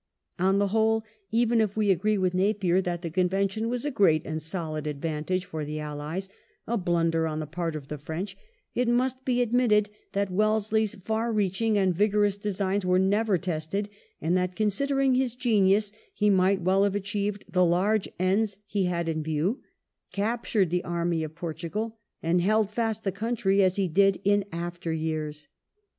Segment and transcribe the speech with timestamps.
[0.39, 4.25] On the whole, even if we agree with Napier that ^Hhe Convention was a great
[4.25, 6.27] and solid advantage for the Allies,
[6.65, 8.35] a blunder on the part of the French,"
[8.73, 14.35] it must be admitted that Wellesley's far reaching and vigorous designs were never tested; and
[14.35, 19.21] that, considering his genius, he might well have achieved the large ends he had in
[19.21, 19.61] view,
[20.11, 24.91] captured the Army of Portugal, and held fast the couirtry as he did in after
[24.91, 25.47] years.